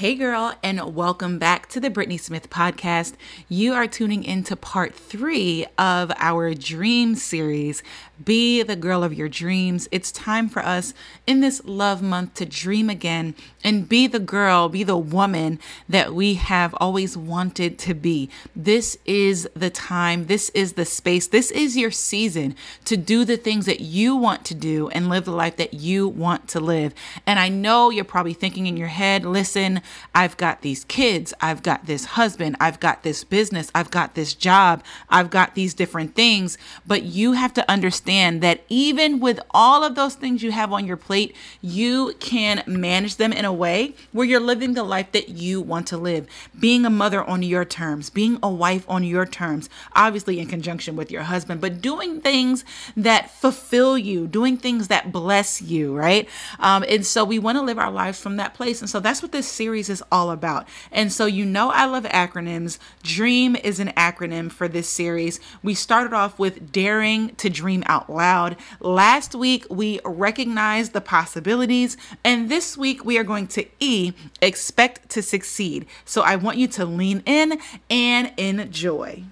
[0.00, 3.16] Hey, girl, and welcome back to the Brittnee Smith podcast.
[3.50, 7.82] You are tuning into part three of our dream series,
[8.24, 9.90] Be the Girl of Your Dreams.
[9.92, 10.94] It's time for us
[11.26, 16.14] in this love month to dream again and be the girl, be the woman that
[16.14, 18.30] we have always wanted to be.
[18.56, 22.56] This is the time, this is the space, this is your season
[22.86, 26.08] to do the things that you want to do and live the life that you
[26.08, 26.94] want to live.
[27.26, 29.82] And I know you're probably thinking in your head, listen,
[30.14, 34.34] I've got these kids, I've got this husband, I've got this business, I've got this
[34.34, 36.58] job, I've got these different things.
[36.86, 40.86] But you have to understand that even with all of those things you have on
[40.86, 45.28] your plate, you can manage them in a way where you're living the life that
[45.28, 46.26] you want to live.
[46.58, 50.96] Being a mother on your terms, being a wife on your terms, obviously in conjunction
[50.96, 52.64] with your husband, but doing things
[52.96, 56.28] that fulfill you, doing things that bless you, right?
[56.58, 58.80] Um, and so we want to live our lives from that place.
[58.80, 60.68] And so that's what this series series is all about.
[60.92, 62.78] And so, you know, I love acronyms.
[63.02, 65.40] DREAM is an acronym for this series.
[65.62, 68.56] We started off with Daring to Dream Out Loud.
[68.80, 71.96] Last week, we recognized the possibilities.
[72.24, 75.86] And this week, we are going to E, Expect to Succeed.
[76.04, 79.24] So, I want you to lean in and enjoy.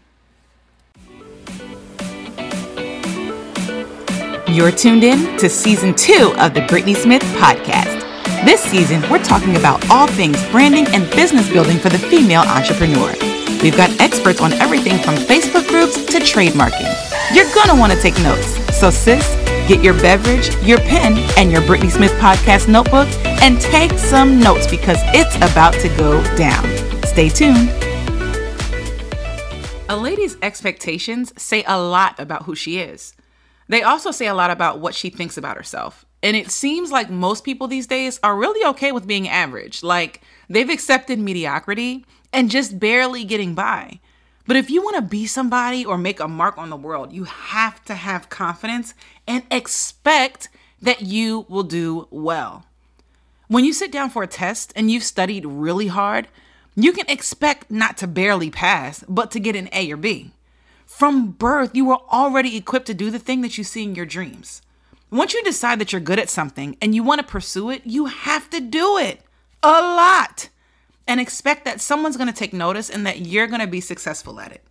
[4.49, 8.08] You're tuned in to season two of the Brittnee Smith podcast.
[8.44, 13.12] This season, we're talking about all things branding and business building for the female entrepreneur.
[13.62, 16.86] We've got experts on everything from Facebook groups to trademarking.
[17.34, 18.47] You're gonna wanna take notes.
[18.78, 19.27] So, sis,
[19.66, 23.09] get your beverage, your pen, and your Brittnee Smith podcast notebook
[23.42, 26.64] and take some notes because it's about to go down.
[27.05, 27.69] Stay tuned.
[29.89, 33.14] A lady's expectations say a lot about who she is.
[33.69, 36.06] They also say a lot about what she thinks about herself.
[36.23, 39.83] And it seems like most people these days are really okay with being average.
[39.83, 44.01] Like they've accepted mediocrity and just barely getting by.
[44.47, 47.25] But if you want to be somebody or make a mark on the world, you
[47.25, 48.95] have to have confidence
[49.27, 50.49] and expect
[50.81, 52.65] that you will do well.
[53.49, 56.28] When you sit down for a test and you've studied really hard,
[56.75, 60.31] you can expect not to barely pass, but to get an A or B.
[60.87, 64.07] From birth, you were already equipped to do the thing that you see in your
[64.07, 64.62] dreams.
[65.11, 68.07] Once you decide that you're good at something and you want to pursue it, you
[68.07, 69.23] have to do it
[69.63, 70.49] a lot
[71.07, 74.39] and expect that someone's going to take notice and that you're going to be successful
[74.39, 74.63] at it.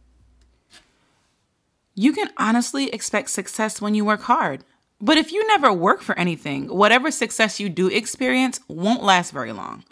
[1.96, 4.64] You can honestly expect success when you work hard.
[5.02, 9.52] But if you never work for anything, whatever success you do experience won't last very
[9.52, 9.84] long.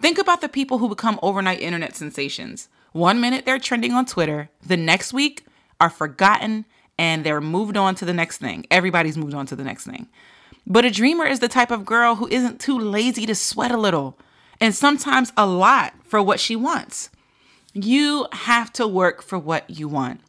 [0.00, 2.68] Think about the people who become overnight internet sensations.
[2.92, 5.46] One minute they're trending on Twitter, the next week
[5.80, 6.64] are forgotten
[6.98, 8.66] and they're moved on to the next thing.
[8.70, 10.08] Everybody's moved on to the next thing.
[10.66, 13.76] But a dreamer is the type of girl who isn't too lazy to sweat a
[13.76, 14.18] little
[14.60, 17.10] and sometimes a lot for what she wants.
[17.74, 20.20] You have to work for what you want.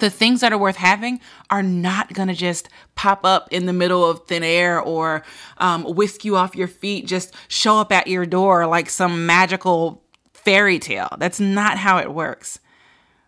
[0.00, 1.20] The things that are worth having
[1.50, 5.22] are not gonna just pop up in the middle of thin air or
[5.58, 10.02] um, whisk you off your feet, just show up at your door like some magical
[10.32, 11.14] fairy tale.
[11.18, 12.58] That's not how it works.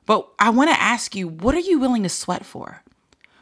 [0.06, 2.82] But I want to ask you, what are you willing to sweat for?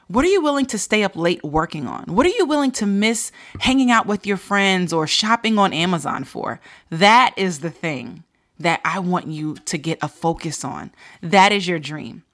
[0.08, 2.04] What are you willing to stay up late working on?
[2.04, 6.24] What are you willing to miss hanging out with your friends or shopping on Amazon
[6.24, 6.60] for?
[6.90, 8.24] That is the thing
[8.58, 10.92] that I want you to get a focus on.
[11.22, 12.24] That is your dream.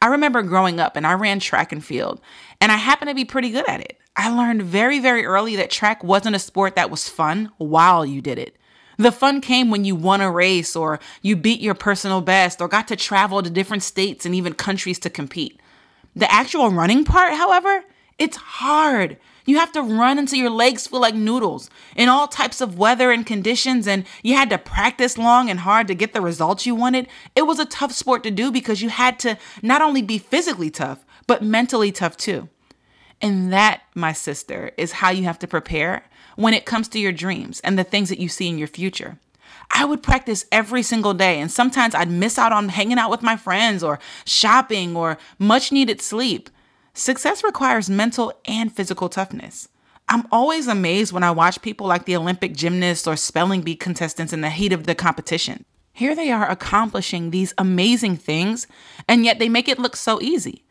[0.00, 2.20] I remember growing up and I ran track and field,
[2.60, 3.98] and I happened to be pretty good at it.
[4.16, 8.22] I learned very, very early that track wasn't a sport that was fun while you
[8.22, 8.56] did it.
[8.98, 12.68] The fun came when you won a race or you beat your personal best or
[12.68, 15.60] got to travel to different states and even countries to compete.
[16.14, 17.84] The actual running part, however,
[18.18, 19.18] it's hard.
[19.44, 23.12] You have to run until your legs feel like noodles in all types of weather
[23.12, 26.74] and conditions, and you had to practice long and hard to get the results you
[26.74, 27.06] wanted.
[27.36, 30.70] It was a tough sport to do because you had to not only be physically
[30.70, 32.48] tough, but mentally tough too.
[33.20, 36.04] And that, my sister, is how you have to prepare
[36.36, 39.18] when it comes to your dreams and the things that you see in your future.
[39.70, 43.22] I would practice every single day, and sometimes I'd miss out on hanging out with
[43.22, 46.50] my friends or shopping or much needed sleep.
[46.94, 49.68] Success requires mental and physical toughness.
[50.08, 54.32] I'm always amazed when I watch people like the Olympic gymnasts or spelling bee contestants
[54.32, 55.64] in the heat of the competition.
[55.92, 58.66] Here they are accomplishing these amazing things,
[59.08, 60.64] and yet they make it look so easy.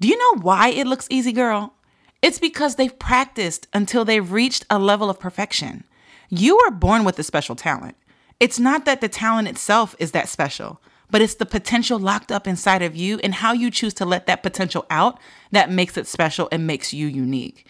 [0.00, 1.74] Do you know why it looks easy, girl?
[2.22, 5.84] It's because they've practiced until they've reached a level of perfection.
[6.30, 7.96] You are born with a special talent.
[8.38, 10.80] It's not that the talent itself is that special,
[11.10, 14.26] but it's the potential locked up inside of you and how you choose to let
[14.26, 15.18] that potential out
[15.50, 17.66] that makes it special and makes you unique.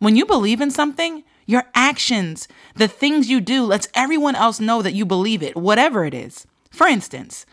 [0.00, 4.82] When you believe in something, Your actions, the things you do, lets everyone else know
[4.82, 6.46] that you believe it, whatever it is.
[6.70, 7.44] For instance,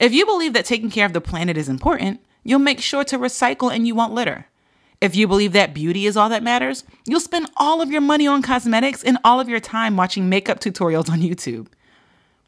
[0.00, 3.18] if you believe that taking care of the planet is important, you'll make sure to
[3.18, 4.46] recycle and you won't litter.
[5.04, 8.26] If you believe that beauty is all that matters, you'll spend all of your money
[8.26, 11.66] on cosmetics and all of your time watching makeup tutorials on YouTube.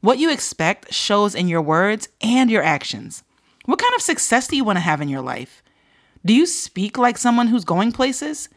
[0.00, 3.24] What you expect shows in your words and your actions.
[3.66, 5.62] What kind of success do you want to have in your life?
[6.24, 8.48] Do you speak like someone who's going places?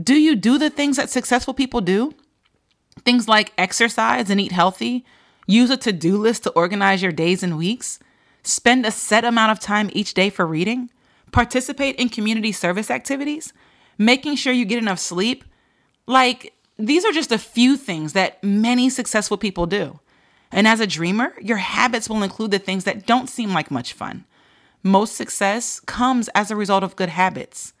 [0.00, 2.14] Do you do the things that successful people do?
[3.04, 5.04] Things like exercise and eat healthy,
[5.48, 7.98] use a to do list to organize your days and weeks,
[8.44, 10.90] spend a set amount of time each day for reading,
[11.32, 13.52] participate in community service activities,
[13.98, 15.44] making sure you get enough sleep.
[16.06, 20.00] Like, these are just a few things that many successful people do.
[20.50, 23.92] And as a dreamer, your habits will include the things that don't seem like much
[23.92, 24.24] fun.
[24.82, 27.72] Most success comes as a result of good habits.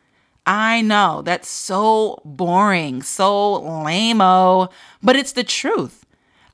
[0.46, 6.04] I know that's so boring, so lame but it's the truth.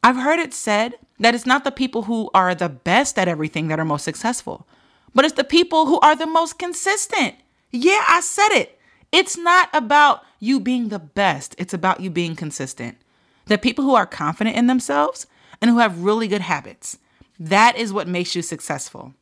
[0.03, 3.69] I've heard it said that it's not the people who are the best at everything
[3.69, 4.67] that are most successful,
[5.14, 7.34] but it's the people who are the most consistent.
[7.70, 8.78] Yeah, I said it.
[9.12, 12.99] It's not about you being the best, it's about you being consistent.
[13.46, 15.26] The people who are confident in themselves
[15.60, 16.99] and who have really good habits.
[17.38, 19.14] That is what makes you successful.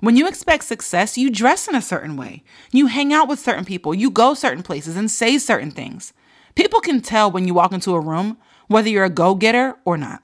[0.00, 2.44] When you expect success, you dress in a certain way.
[2.70, 3.94] You hang out with certain people.
[3.94, 6.12] You go certain places and say certain things.
[6.54, 8.38] People can tell when you walk into a room
[8.68, 10.22] whether you're a go getter or not.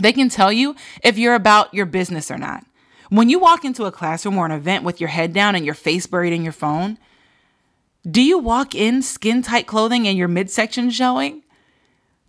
[0.00, 2.64] They can tell you if you're about your business or not.
[3.08, 5.74] When you walk into a classroom or an event with your head down and your
[5.74, 6.98] face buried in your phone,
[8.08, 11.42] do you walk in skin tight clothing and your midsection showing?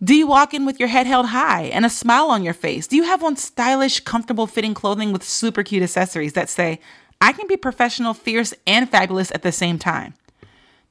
[0.02, 2.86] Do you walk in with your head held high and a smile on your face?
[2.86, 6.80] Do you have on stylish, comfortable fitting clothing with super cute accessories that say,
[7.20, 10.14] I can be professional, fierce, and fabulous at the same time?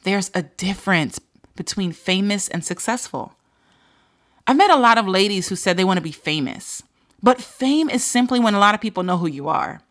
[0.03, 1.19] There's a difference
[1.55, 3.33] between famous and successful.
[4.45, 6.83] I've met a lot of ladies who said they want to be famous,
[7.21, 9.81] but fame is simply when a lot of people know who you are.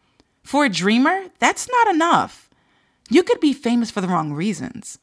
[0.43, 2.49] For a dreamer, that's not enough.
[3.11, 4.99] You could be famous for the wrong reasons.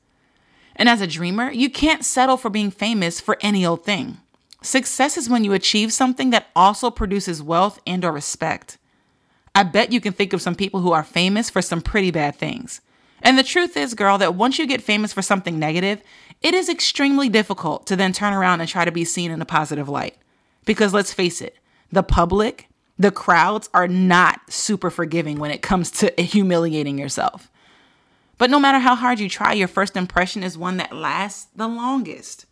[0.76, 4.18] And as a dreamer, you can't settle for being famous for any old thing.
[4.62, 8.78] Success is when you achieve something that also produces wealth and or respect.
[9.54, 12.36] I bet you can think of some people who are famous for some pretty bad
[12.36, 12.82] things.
[13.22, 16.02] And the truth is, girl, that once you get famous for something negative,
[16.42, 19.46] it is extremely difficult to then turn around and try to be seen in a
[19.46, 20.18] positive light.
[20.66, 21.56] Because let's face it,
[21.96, 22.68] the public,
[23.00, 27.50] the crowds are not super forgiving when it comes to humiliating yourself.
[28.38, 31.68] But no matter how hard you try, your first impression is one that lasts the
[31.68, 32.46] longest.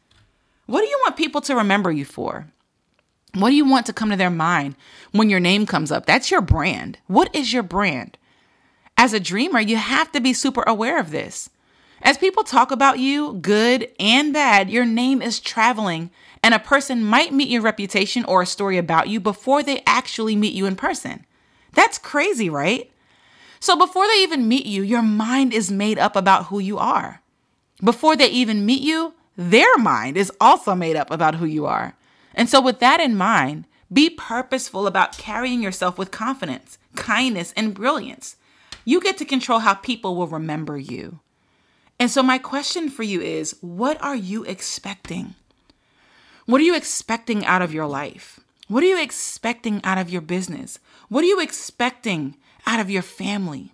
[0.65, 2.47] What do you want people to remember you for?
[3.35, 4.75] What do you want to come to their mind
[5.11, 6.05] when your name comes up?
[6.05, 6.99] That's your brand.
[7.07, 8.17] What is your brand?
[8.97, 11.49] As a dreamer, you have to be super aware of this.
[12.03, 16.11] As people talk about you, good and bad, your name is traveling,
[16.43, 20.35] and a person might meet your reputation or a story about you before they actually
[20.35, 21.25] meet you in person.
[21.71, 22.91] That's crazy, right?
[23.61, 27.21] So before they even meet you, your mind is made up about who you are.
[27.81, 31.95] Before they even meet you, their mind is also made up about who you are.
[32.35, 37.73] And so, with that in mind, be purposeful about carrying yourself with confidence, kindness, and
[37.73, 38.35] brilliance.
[38.83, 41.19] You get to control how people will remember you.
[41.99, 45.35] And so, my question for you is what are you expecting?
[46.45, 48.39] What are you expecting out of your life?
[48.67, 50.79] What are you expecting out of your business?
[51.09, 53.73] What are you expecting out of your family.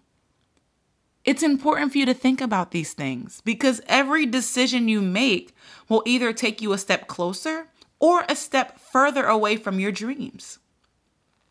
[1.25, 5.55] It's important for you to think about these things because every decision you make
[5.87, 7.67] will either take you a step closer
[7.99, 10.59] or a step further away from your dreams.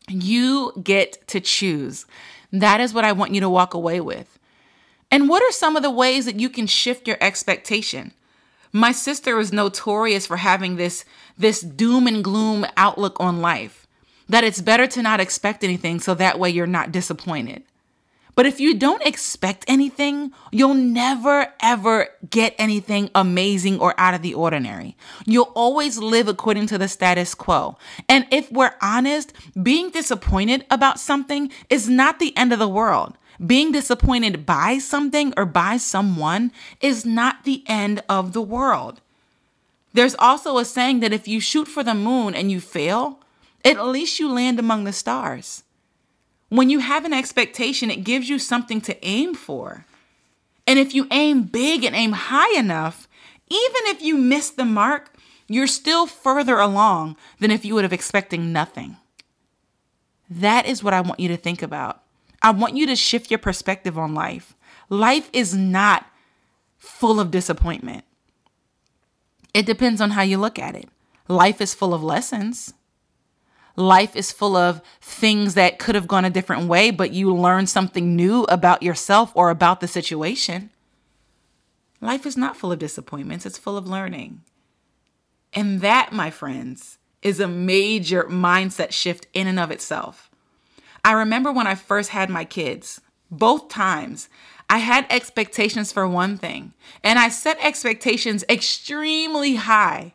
[0.08, 2.06] You get to choose.
[2.50, 4.37] That is what I want you to walk away with.
[5.10, 8.12] And what are some of the ways that you can shift your expectation?
[8.72, 11.04] My sister is notorious for having this
[11.38, 13.86] this doom and gloom outlook on life
[14.28, 17.62] that it's better to not expect anything so that way you're not disappointed.
[18.38, 24.22] But if you don't expect anything, you'll never ever get anything amazing or out of
[24.22, 24.96] the ordinary.
[25.26, 27.76] You'll always live according to the status quo.
[28.08, 33.18] And if we're honest, being disappointed about something is not the end of the world.
[33.44, 39.00] Being disappointed by something or by someone is not the end of the world.
[39.94, 43.18] There's also a saying that if you shoot for the moon and you fail,
[43.64, 45.64] at least you land among the stars.
[46.48, 49.84] When you have an expectation, it gives you something to aim for.
[50.66, 53.08] And if you aim big and aim high enough,
[53.48, 55.14] even if you miss the mark,
[55.46, 58.96] you're still further along than if you would have expecting nothing.
[60.28, 62.02] That is what I want you to think about.
[62.42, 64.54] I want you to shift your perspective on life.
[64.90, 66.06] Life is not
[66.76, 68.04] full of disappointment.
[69.54, 70.88] It depends on how you look at it.
[71.26, 72.74] Life is full of lessons.
[73.78, 77.68] Life is full of things that could have gone a different way, but you learn
[77.68, 80.70] something new about yourself or about the situation.
[82.00, 84.40] Life is not full of disappointments, it's full of learning.
[85.54, 90.28] And that, my friends, is a major mindset shift in and of itself.
[91.04, 94.28] I remember when I first had my kids, both times,
[94.68, 96.72] I had expectations for one thing,
[97.04, 100.14] and I set expectations extremely high,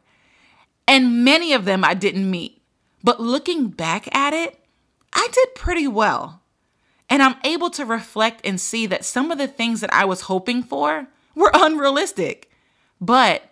[0.86, 2.60] and many of them I didn't meet.
[3.04, 4.60] But looking back at it,
[5.14, 6.42] I did pretty well.
[7.10, 10.22] And I'm able to reflect and see that some of the things that I was
[10.22, 12.50] hoping for were unrealistic.
[13.02, 13.44] But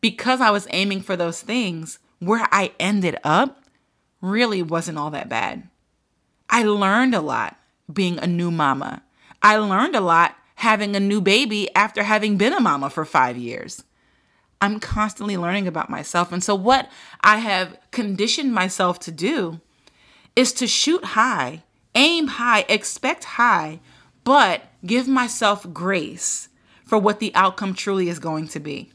[0.00, 3.64] because I was aiming for those things, where I ended up
[4.20, 5.68] really wasn't all that bad.
[6.48, 7.56] I learned a lot
[7.92, 9.02] being a new mama.
[9.42, 13.36] I learned a lot having a new baby after having been a mama for five
[13.36, 13.82] years.
[14.62, 16.30] I'm constantly learning about myself.
[16.30, 16.88] And so, what
[17.20, 19.60] I have conditioned myself to do
[20.36, 21.64] is to shoot high,
[21.96, 23.80] aim high, expect high,
[24.22, 26.48] but give myself grace
[26.84, 28.92] for what the outcome truly is going to be.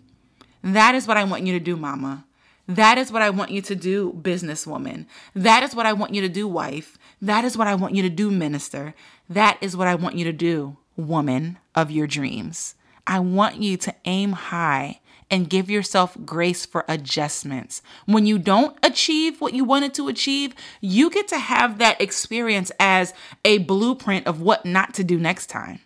[0.63, 2.25] That is what I want you to do, mama.
[2.65, 5.05] That is what I want you to do, businesswoman.
[5.35, 6.97] That is what I want you to do, wife.
[7.21, 8.93] That is what I want you to do, minister.
[9.29, 12.75] That is what I want you to do, woman of your dreams.
[13.05, 17.81] I want you to aim high and give yourself grace for adjustments.
[18.05, 22.71] When you don't achieve what you wanted to achieve, you get to have that experience
[22.79, 25.79] as a blueprint of what not to do next time.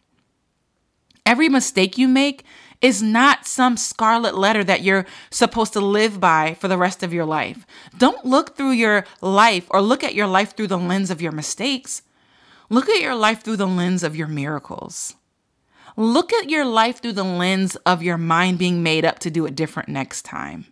[1.25, 2.43] Every mistake you make
[2.81, 7.13] is not some scarlet letter that you're supposed to live by for the rest of
[7.13, 7.65] your life.
[7.97, 11.31] Don't look through your life or look at your life through the lens of your
[11.31, 12.01] mistakes.
[12.69, 15.15] Look at your life through the lens of your miracles.
[15.97, 19.45] Look at your life through the lens of your mind being made up to do
[19.45, 20.65] it different next time.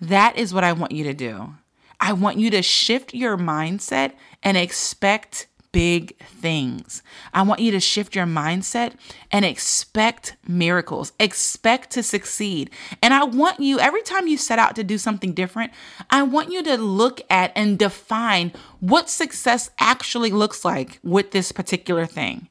[0.00, 1.54] That is what I want you to do.
[2.00, 7.02] I want you to shift your mindset and expect big things.
[7.34, 8.94] I want you to shift your mindset
[9.30, 12.70] and expect miracles, expect to succeed.
[13.02, 15.72] And I want you, every time you set out to do something different,
[16.10, 21.52] I want you to look at and define what success actually looks like with this
[21.52, 22.48] particular thing.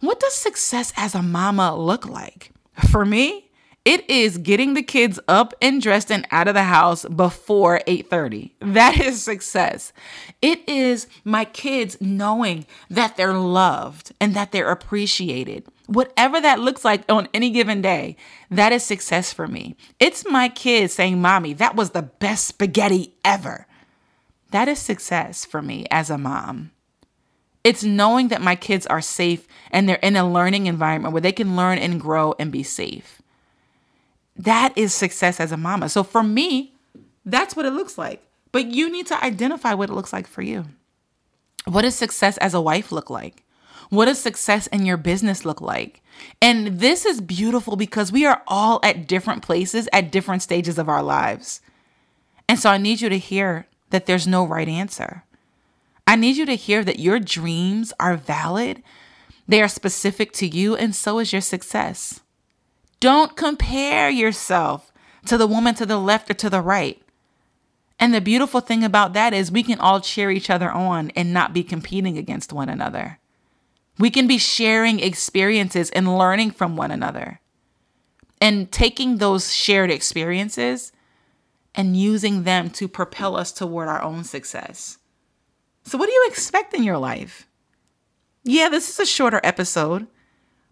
[0.00, 2.52] What does success as a mama look like?
[2.90, 3.50] For me,
[3.84, 8.52] it is getting the kids up and dressed and out of the house before 8:30.
[8.60, 9.92] That is success.
[10.40, 15.66] It is my kids knowing that they're loved and that they're appreciated.
[15.86, 18.16] Whatever that looks like on any given day,
[18.50, 19.76] that is success for me.
[19.98, 23.66] It's my kids saying, "Mommy, that was the best spaghetti ever."
[24.50, 26.70] That is success for me as a mom.
[27.62, 31.32] It's knowing that my kids are safe and they're in a learning environment where they
[31.32, 33.20] can learn and grow and be safe.
[34.36, 35.88] That is success as a mama.
[35.88, 36.72] So for me,
[37.26, 38.22] that's what it looks like.
[38.52, 40.64] But you need to identify what it looks like for you.
[41.66, 43.44] What does success as a wife look like?
[43.90, 46.02] What does success in your business look like?
[46.40, 50.88] And this is beautiful because we are all at different places at different stages of
[50.88, 51.60] our lives.
[52.48, 55.24] And so I need you to hear that there's no right answer.
[56.10, 58.82] I need you to hear that your dreams are valid,
[59.46, 62.18] they are specific to you, and so is your success.
[62.98, 64.90] Don't compare yourself
[65.26, 67.00] to the woman to the left or to the right.
[68.00, 71.32] And the beautiful thing about that is we can all cheer each other on and
[71.32, 73.20] not be competing against one another.
[73.96, 77.40] We can be sharing experiences and learning from one another
[78.40, 80.90] and taking those shared experiences
[81.72, 84.98] and using them to propel us toward our own success.
[85.90, 87.48] So, what do you expect in your life?
[88.44, 90.06] Yeah, this is a shorter episode,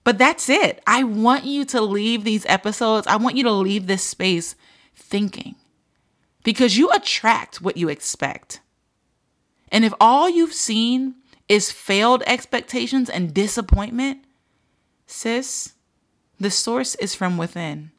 [0.04, 0.80] but that's it.
[0.86, 4.54] I want you to leave these episodes, I want you to leave this space
[4.94, 5.56] thinking
[6.44, 8.60] because you attract what you expect.
[9.72, 11.16] And if all you've seen
[11.48, 14.20] is failed expectations and disappointment,
[15.06, 15.72] sis,
[16.38, 17.90] the source is from within.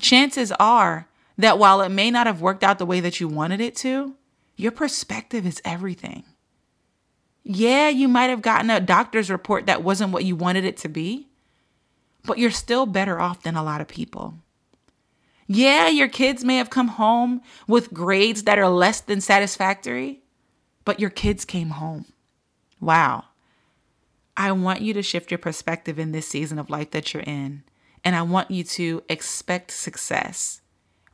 [0.00, 3.60] Chances are that while it may not have worked out the way that you wanted
[3.60, 4.16] it to,
[4.56, 6.24] your perspective is everything.
[7.50, 10.88] Yeah, you might have gotten a doctor's report that wasn't what you wanted it to
[10.88, 11.28] be,
[12.26, 14.34] but you're still better off than a lot of people.
[15.46, 20.20] Yeah, your kids may have come home with grades that are less than satisfactory,
[20.84, 22.04] but your kids came home.
[22.82, 23.24] Wow.
[24.36, 27.62] I want you to shift your perspective in this season of life that you're in,
[28.04, 30.60] and I want you to expect success.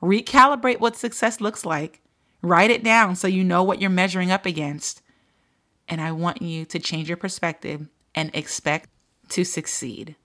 [0.02, 2.02] Recalibrate what success looks like.
[2.42, 5.00] Write it down so you know what you're measuring up against.
[5.88, 8.88] And I want you to change your perspective and expect
[9.30, 10.16] to succeed.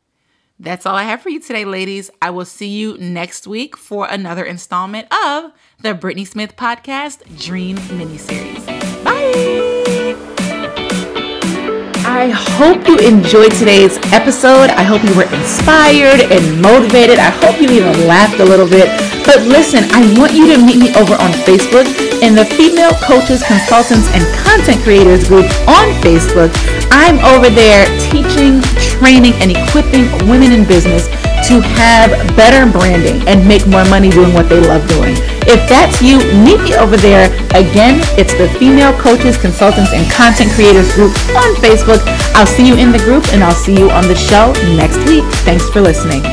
[0.59, 2.11] That's all I have for you today, ladies.
[2.21, 7.77] I will see you next week for another installment of the Brittnee Smith Podcast Dream
[7.77, 8.65] Miniseries.
[9.03, 9.29] Bye.
[12.05, 14.69] I hope you enjoyed today's episode.
[14.71, 17.19] I hope you were inspired and motivated.
[17.19, 18.89] I hope you even laughed a little bit.
[19.25, 23.43] But listen, I want you to meet me over on Facebook in the Female Coaches,
[23.43, 26.51] Consultants, and Content Creators group on Facebook.
[26.91, 28.61] I'm over there teaching,
[28.99, 31.07] training, and equipping women in business
[31.47, 35.15] to have better branding and make more money doing what they love doing.
[35.47, 37.31] If that's you, meet me over there.
[37.55, 42.03] Again, it's the Female Coaches, Consultants, and Content Creators group on Facebook.
[42.35, 45.23] I'll see you in the group and I'll see you on the show next week.
[45.47, 46.23] Thanks for listening.